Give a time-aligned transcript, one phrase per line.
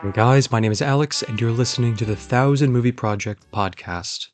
[0.00, 4.28] Hey guys, my name is Alex, and you're listening to the Thousand Movie Project podcast.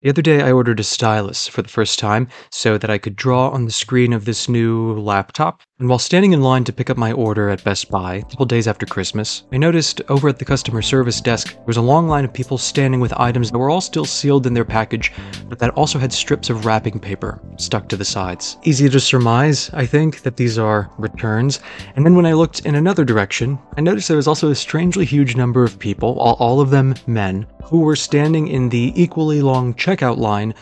[0.00, 3.14] The other day, I ordered a stylus for the first time so that I could
[3.14, 5.60] draw on the screen of this new laptop.
[5.82, 8.46] And while standing in line to pick up my order at Best Buy a couple
[8.46, 12.06] days after Christmas, I noticed over at the customer service desk there was a long
[12.06, 15.10] line of people standing with items that were all still sealed in their package,
[15.48, 18.58] but that also had strips of wrapping paper stuck to the sides.
[18.62, 21.58] Easy to surmise, I think, that these are returns.
[21.96, 25.04] And then when I looked in another direction, I noticed there was also a strangely
[25.04, 29.74] huge number of people, all, of them men, who were standing in the equally long
[29.74, 30.54] checkout line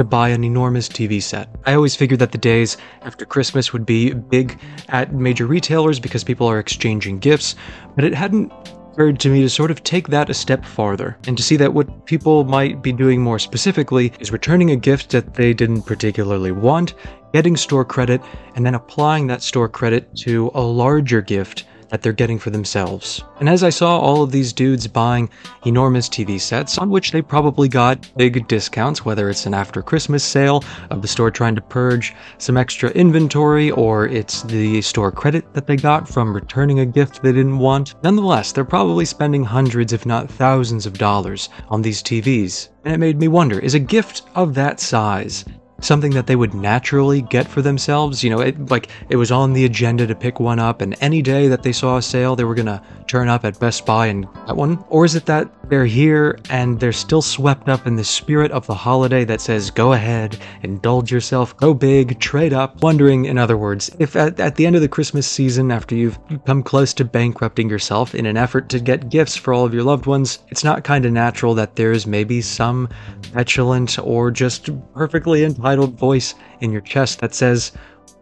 [0.00, 1.54] to buy an enormous TV set.
[1.66, 6.24] I always figured that the days after Christmas would be big at major retailers because
[6.24, 7.54] people are exchanging gifts,
[7.94, 8.50] but it hadn't
[8.92, 11.74] occurred to me to sort of take that a step farther and to see that
[11.74, 16.50] what people might be doing more specifically is returning a gift that they didn't particularly
[16.50, 16.94] want,
[17.34, 18.22] getting store credit,
[18.54, 23.22] and then applying that store credit to a larger gift that they're getting for themselves.
[23.38, 25.28] And as I saw all of these dudes buying
[25.64, 30.24] enormous TV sets, on which they probably got big discounts, whether it's an after Christmas
[30.24, 35.52] sale of the store trying to purge some extra inventory, or it's the store credit
[35.54, 39.92] that they got from returning a gift they didn't want, nonetheless, they're probably spending hundreds,
[39.92, 42.68] if not thousands of dollars on these TVs.
[42.84, 45.44] And it made me wonder is a gift of that size
[45.80, 48.22] something that they would naturally get for themselves.
[48.22, 51.22] You know, it like it was on the agenda to pick one up, and any
[51.22, 54.26] day that they saw a sale, they were gonna turn up at Best Buy and
[54.46, 54.84] get one?
[54.88, 58.66] Or is it that they're here and they're still swept up in the spirit of
[58.66, 62.82] the holiday that says, go ahead, indulge yourself, go big, trade up?
[62.82, 66.18] Wondering, in other words, if at, at the end of the Christmas season, after you've
[66.46, 69.84] come close to bankrupting yourself in an effort to get gifts for all of your
[69.84, 72.88] loved ones, it's not kind of natural that there's maybe some
[73.32, 77.72] petulant or just perfectly entitled voice in your chest that says,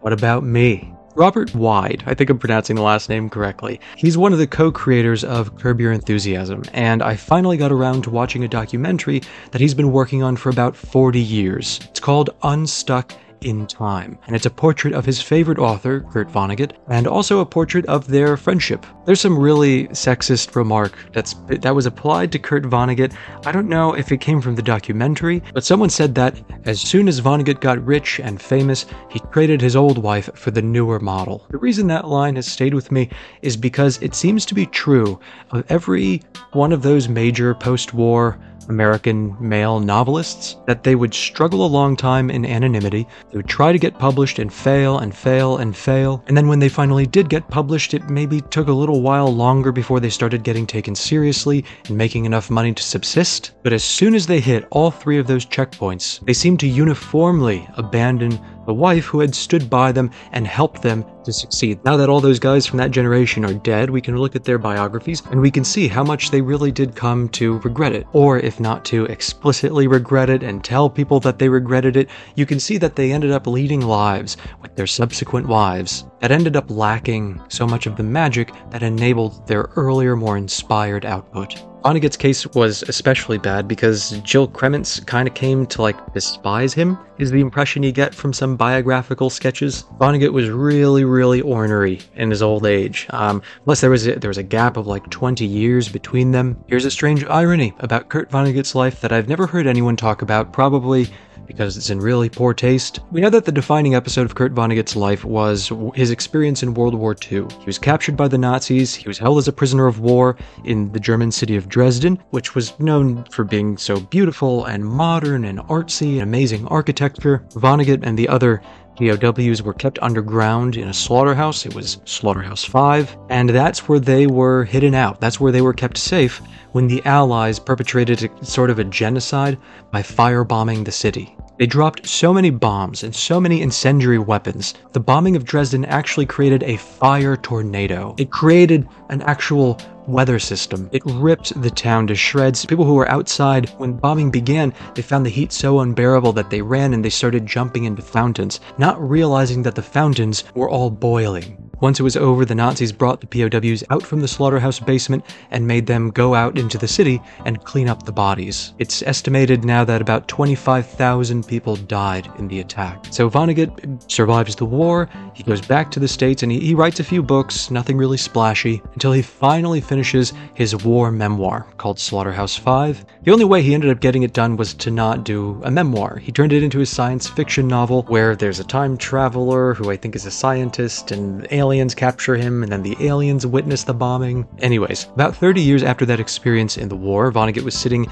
[0.00, 0.92] What about me?
[1.14, 3.80] Robert Weide, I think I'm pronouncing the last name correctly.
[3.96, 8.02] He's one of the co creators of Curb Your Enthusiasm, and I finally got around
[8.04, 11.80] to watching a documentary that he's been working on for about 40 years.
[11.90, 16.72] It's called Unstuck in Time, and it's a portrait of his favorite author, Kurt Vonnegut,
[16.88, 18.86] and also a portrait of their friendship.
[19.04, 23.14] There's some really sexist remark that's that was applied to Kurt Vonnegut.
[23.46, 27.08] I don't know if it came from the documentary, but someone said that as soon
[27.08, 31.46] as Vonnegut got rich and famous, he traded his old wife for the newer model.
[31.50, 33.10] The reason that line has stayed with me
[33.42, 35.18] is because it seems to be true
[35.50, 36.22] of every
[36.52, 38.38] one of those major post-war
[38.68, 43.06] American male novelists that they would struggle a long time in anonymity.
[43.30, 46.22] They would try to get published and fail and fail and fail.
[46.26, 49.72] And then when they finally did get published, it maybe took a little while longer
[49.72, 53.52] before they started getting taken seriously and making enough money to subsist.
[53.62, 57.68] But as soon as they hit all three of those checkpoints, they seemed to uniformly
[57.76, 61.82] abandon the wife who had stood by them and helped them to succeed.
[61.86, 64.58] Now that all those guys from that generation are dead, we can look at their
[64.58, 68.06] biographies and we can see how much they really did come to regret it.
[68.12, 72.44] Or if not to explicitly regret it and tell people that they regretted it, you
[72.44, 76.70] can see that they ended up leading lives with their subsequent wives that ended up
[76.70, 81.67] lacking so much of the magic that enabled their earlier, more inspired output.
[81.84, 86.98] Vonnegut's case was especially bad because Jill Krementz kind of came to like despise him,
[87.18, 89.84] is the impression you get from some biographical sketches.
[89.98, 93.06] Vonnegut was really, really ornery in his old age.
[93.10, 96.62] Um, plus, there was a, there was a gap of like 20 years between them.
[96.66, 100.52] Here's a strange irony about Kurt Vonnegut's life that I've never heard anyone talk about,
[100.52, 101.08] probably
[101.48, 103.00] because it's in really poor taste.
[103.10, 106.94] We know that the defining episode of Kurt Vonnegut's life was his experience in World
[106.94, 107.46] War II.
[107.58, 110.92] He was captured by the Nazis, he was held as a prisoner of war in
[110.92, 115.58] the German city of Dresden, which was known for being so beautiful and modern and
[115.60, 117.42] artsy and amazing architecture.
[117.54, 118.62] Vonnegut and the other
[118.98, 121.64] POWs were kept underground in a slaughterhouse.
[121.64, 125.20] It was Slaughterhouse 5, and that's where they were hidden out.
[125.20, 126.42] That's where they were kept safe
[126.72, 129.56] when the Allies perpetrated a, sort of a genocide
[129.92, 131.34] by firebombing the city.
[131.58, 134.74] They dropped so many bombs and so many incendiary weapons.
[134.92, 138.14] The bombing of Dresden actually created a fire tornado.
[138.16, 139.76] It created an actual
[140.06, 140.88] weather system.
[140.92, 142.64] It ripped the town to shreds.
[142.64, 146.62] People who were outside when bombing began, they found the heat so unbearable that they
[146.62, 151.67] ran and they started jumping into fountains, not realizing that the fountains were all boiling.
[151.80, 155.66] Once it was over, the Nazis brought the POWs out from the slaughterhouse basement and
[155.66, 158.74] made them go out into the city and clean up the bodies.
[158.78, 163.06] It's estimated now that about 25,000 people died in the attack.
[163.10, 166.98] So Vonnegut survives the war, he goes back to the States, and he, he writes
[166.98, 172.56] a few books, nothing really splashy, until he finally finishes his war memoir called Slaughterhouse
[172.56, 173.04] 5.
[173.22, 176.16] The only way he ended up getting it done was to not do a memoir.
[176.16, 179.96] He turned it into a science fiction novel where there's a time traveler who I
[179.96, 184.48] think is a scientist, and aliens capture him, and then the aliens witness the bombing.
[184.60, 188.06] Anyways, about 30 years after that experience in the war, Vonnegut was sitting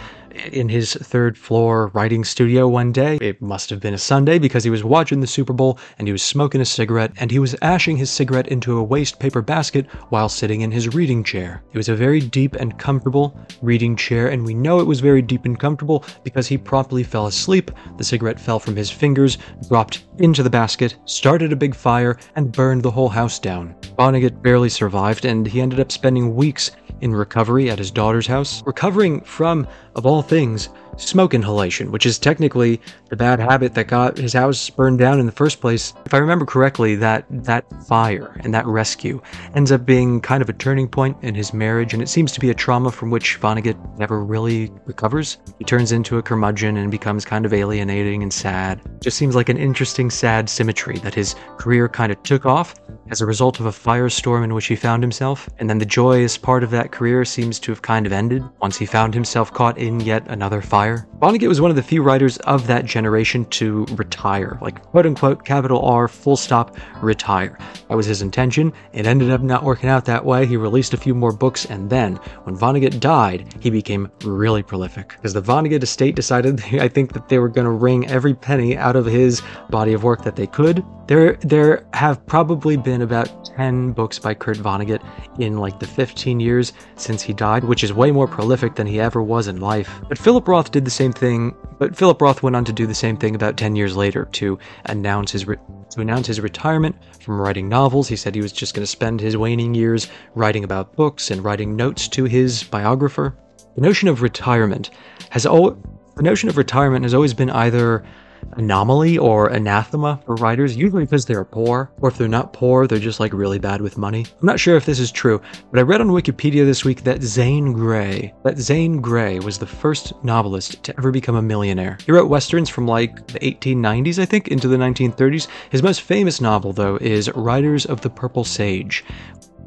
[0.53, 3.17] in his third floor writing studio one day.
[3.21, 6.13] It must have been a Sunday because he was watching the Super Bowl and he
[6.13, 9.87] was smoking a cigarette and he was ashing his cigarette into a waste paper basket
[10.11, 11.63] while sitting in his reading chair.
[11.73, 15.23] It was a very deep and comfortable reading chair, and we know it was very
[15.23, 17.71] deep and comfortable because he promptly fell asleep.
[17.99, 22.53] The cigarette fell from his fingers, dropped into the basket, started a big fire, and
[22.53, 23.75] burned the whole house down.
[23.99, 26.71] Vonnegut barely survived, and he ended up spending weeks
[27.01, 32.19] in recovery at his daughter's house, recovering from, of all things, smoke inhalation, which is
[32.19, 35.95] technically the bad habit that got his house burned down in the first place.
[36.05, 39.21] If I remember correctly, that that fire and that rescue
[39.55, 42.41] ends up being kind of a turning point in his marriage, and it seems to
[42.41, 45.39] be a trauma from which Vonnegut never really recovers.
[45.59, 48.81] He turns into a curmudgeon and becomes kind of alienating and sad.
[49.01, 52.75] Just seems like an interesting sad symmetry that his career kind of took off
[53.11, 56.37] as a result of a firestorm in which he found himself, and then the joyous
[56.37, 59.79] part of that career seems to have kind of ended once he found himself caught
[59.79, 60.86] in yet another fire.
[61.21, 65.45] Vonnegut was one of the few writers of that generation to retire, like quote unquote
[65.45, 67.59] capital R full stop retire.
[67.89, 68.73] That was his intention.
[68.93, 70.47] It ended up not working out that way.
[70.47, 75.11] He released a few more books, and then when Vonnegut died, he became really prolific
[75.11, 78.77] because the Vonnegut estate decided, I think, that they were going to wring every penny
[78.77, 80.85] out of his body of work that they could.
[81.07, 85.01] There, there have probably been about 10 books by Kurt Vonnegut
[85.39, 88.99] in like the 15 years since he died, which is way more prolific than he
[88.99, 89.89] ever was in life.
[90.09, 92.95] But Philip Roth did the same thing, but Philip Roth went on to do the
[92.95, 95.59] same thing about 10 years later to announce his re-
[95.91, 98.09] to announce his retirement from writing novels.
[98.09, 101.45] He said he was just going to spend his waning years writing about books and
[101.45, 103.37] writing notes to his biographer.
[103.77, 104.91] The notion of retirement
[105.31, 105.79] has al-
[106.17, 108.05] the notion of retirement has always been either
[108.53, 112.99] anomaly or anathema for writers, usually because they're poor, or if they're not poor, they're
[112.99, 114.27] just like really bad with money.
[114.41, 115.41] I'm not sure if this is true,
[115.71, 119.67] but I read on Wikipedia this week that Zane Grey, that Zane Grey was the
[119.67, 121.99] first novelist to ever become a millionaire.
[122.05, 125.49] He wrote westerns from like the 1890s, I think, into the 1930s.
[125.71, 129.05] His most famous novel, though, is Riders of the Purple Sage,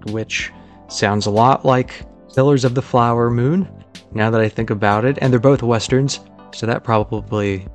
[0.07, 0.51] which
[0.87, 3.67] sounds a lot like Killers of the Flower Moon,
[4.13, 6.19] now that I think about it, and they're both westerns,
[6.53, 7.67] so that probably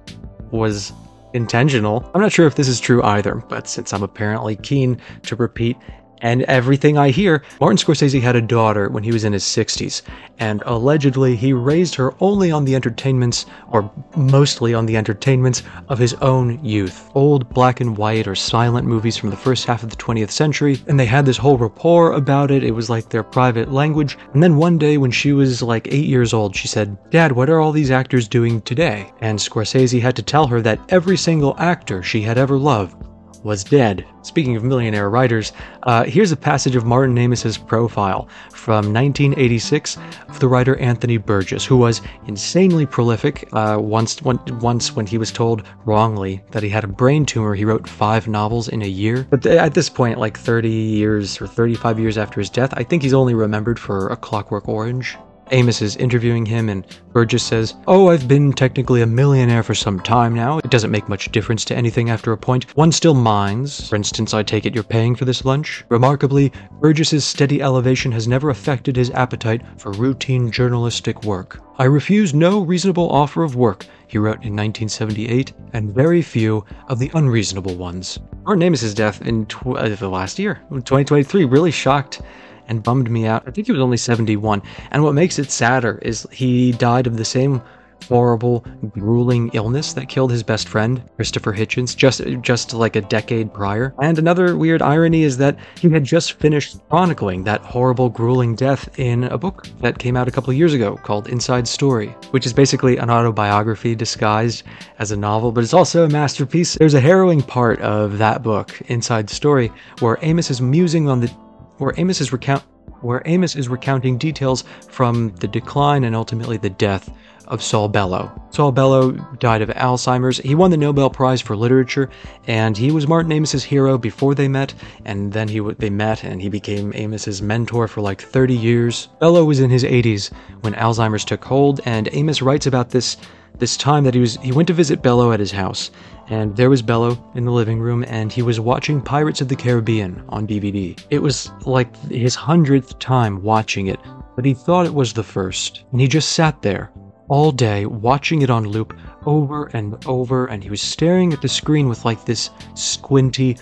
[0.55, 0.93] was
[1.33, 2.09] intentional.
[2.15, 5.77] I'm not sure if this is true either, but since I'm apparently keen to repeat
[6.25, 10.01] and everything I hear, Martin Scorsese had a daughter when he was in his 60s,
[10.39, 15.99] and allegedly he raised her only on the entertainments, or mostly on the entertainments, of
[15.99, 17.11] his own youth.
[17.15, 20.83] Old black and white or silent movies from the first half of the 20th century,
[20.87, 22.65] and they had this whole rapport about it.
[22.65, 24.17] It was like their private language.
[24.33, 27.51] And then one day when she was like eight years old, she said, Dad, what
[27.51, 29.13] are all these actors doing today?
[29.21, 33.04] And Scorsese had to tell her that every single actor she had ever loved
[33.45, 34.05] was dead.
[34.23, 35.53] Speaking of millionaire writers,
[35.85, 39.99] uh, here's a passage of Martin Amis's profile from 1986
[40.29, 43.49] of the writer Anthony Burgess, who was insanely prolific.
[43.53, 47.55] Uh, once, one, once, when he was told wrongly that he had a brain tumor,
[47.55, 49.27] he wrote five novels in a year.
[49.29, 52.83] But th- at this point, like 30 years or 35 years after his death, I
[52.83, 55.17] think he's only remembered for A Clockwork Orange.
[55.53, 60.01] Amis is interviewing him, and Burgess says, Oh, I've been technically a millionaire for some
[60.01, 60.59] time now.
[60.59, 62.75] It doesn't make much difference to anything after a point.
[62.77, 63.89] One still minds.
[63.89, 65.85] For instance, I take it you're paying for this lunch?
[65.91, 71.61] Remarkably, Burgess's steady elevation has never affected his appetite for routine journalistic work.
[71.79, 76.99] I refuse no reasonable offer of work, he wrote in 1978, and very few of
[76.99, 78.19] the unreasonable ones.
[78.45, 82.23] Martin Amis's death in tw- uh, the last year, 2023, really shocked
[82.69, 83.43] and bummed me out.
[83.47, 84.63] I think he was only 71.
[84.91, 87.63] And what makes it sadder is he died of the same
[88.09, 93.53] horrible, grueling illness that killed his best friend, Christopher Hitchens, just just like a decade
[93.53, 93.95] prior.
[94.01, 98.99] And another weird irony is that he had just finished chronicling that horrible, grueling death
[98.99, 102.53] in a book that came out a couple years ago called Inside Story, which is
[102.53, 104.65] basically an autobiography disguised
[104.99, 106.75] as a novel, but it's also a masterpiece.
[106.75, 111.35] There's a harrowing part of that book, Inside Story, where Amis is musing on the
[111.79, 112.63] where Amis is recount
[113.01, 117.11] where Amis is recounting details from the decline and ultimately the death
[117.49, 118.33] of Saul Bellow.
[118.51, 120.39] Saul Bellow died of Alzheimer's.
[120.39, 122.09] He won the Nobel Prize for Literature,
[122.47, 124.73] and he was Martin Amis's hero before they met,
[125.05, 129.09] and then he they met, and he became Amis's mentor for like 30 years.
[129.21, 133.17] Bellow was in his 80s when Alzheimer's took hold, and Amis writes about this
[133.59, 135.91] this time that he was he went to visit Bellow at his house,
[136.29, 139.57] and there was Bellow in the living room, and he was watching Pirates of the
[139.57, 140.99] Caribbean on DVD.
[141.11, 144.01] It was like his hundredth time watching it,
[144.37, 146.91] but he thought it was the first, and he just sat there
[147.29, 148.97] all day watching it on loop
[149.27, 153.57] over and over, and he was staring at the screen with like this squinty,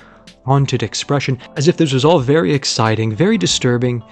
[0.44, 4.02] haunted expression, as if this was all very exciting, very disturbing,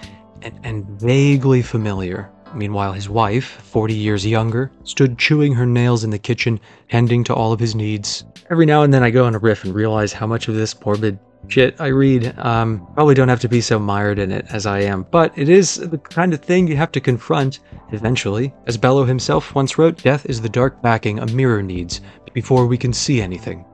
[0.42, 2.30] and, and vaguely familiar.
[2.54, 7.34] Meanwhile, his wife, 40 years younger, stood chewing her nails in the kitchen, tending to
[7.34, 8.24] all of his needs.
[8.50, 10.74] Every now and then I go on a riff and realize how much of this
[10.84, 12.36] morbid shit I read.
[12.38, 15.48] Um, probably don't have to be so mired in it as I am, but it
[15.48, 17.60] is the kind of thing you have to confront
[17.92, 18.52] eventually.
[18.66, 22.00] As Bellow himself once wrote, death is the dark backing a mirror needs
[22.32, 23.64] before we can see anything.